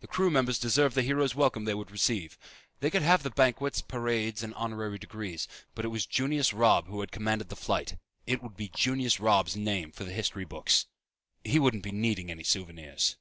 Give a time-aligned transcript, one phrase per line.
[0.00, 2.38] The crew members deserved the hero's welcome they would receive.
[2.78, 5.46] They could have the banquets, parades and honorary degrees.
[5.74, 7.98] But it was Junius Robb who had commanded the flight.
[8.26, 10.86] It would be Junius Robb's name for the history books.
[11.44, 13.18] He wouldn't be needing any souvenirs.